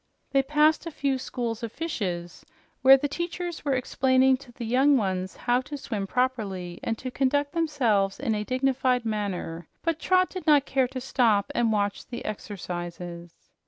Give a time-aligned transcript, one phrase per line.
[0.31, 2.43] They passed a few schools of fishes,
[2.81, 7.11] where the teachers were explaining to the young ones how to swim properly, and to
[7.11, 12.07] conduct themselves in a dignified manner, but Trot did not care to stop and watch
[12.07, 13.35] the exercises.